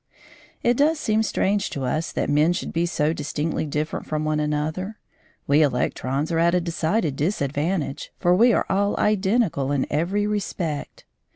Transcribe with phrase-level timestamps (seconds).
[0.63, 4.39] It does seem strange to us that men should be so distinctly different from one
[4.39, 4.97] another.
[5.45, 11.05] We electrons are at a decided disadvantage, for we are all identical in every respect.